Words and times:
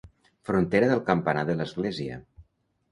Frontera 0.49 0.89
del 0.93 1.03
campanar 1.11 1.45
de 1.51 1.59
l'església. 1.61 2.21